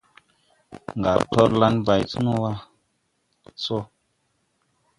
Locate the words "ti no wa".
2.09-2.53